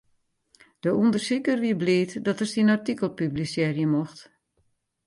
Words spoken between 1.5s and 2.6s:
wie bliid dat er